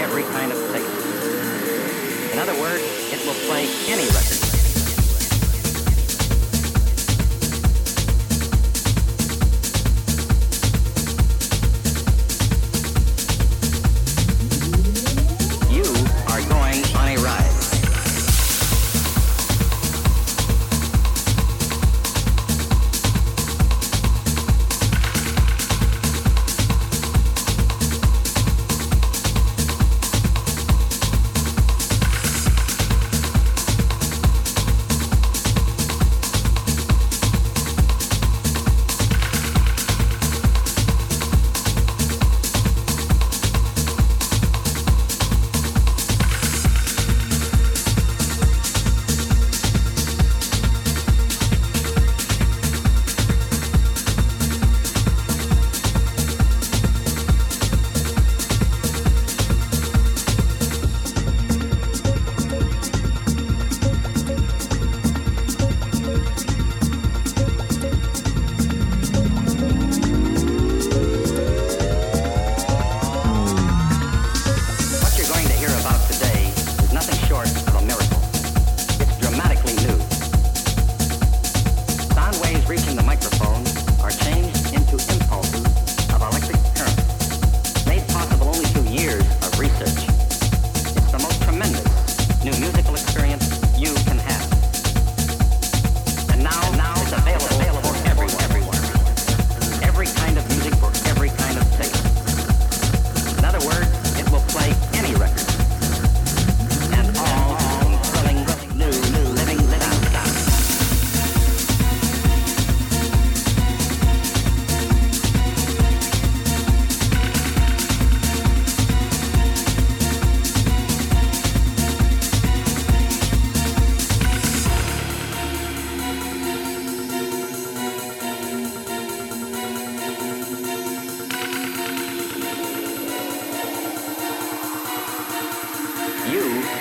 every 0.00 0.22
kind 0.24 0.52
of 0.52 0.58
place. 0.68 2.32
In 2.32 2.38
other 2.38 2.58
words, 2.60 2.82
it 3.12 3.24
will 3.26 3.34
play 3.46 3.68
any 3.88 4.06
record. 4.08 4.41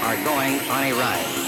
are 0.01 0.15
going 0.23 0.59
on 0.69 0.83
a 0.83 0.93
ride. 0.93 1.40